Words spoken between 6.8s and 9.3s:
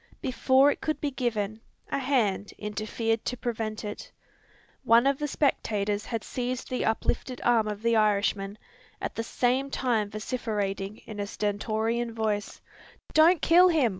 uplifted arm of the Irishman, at the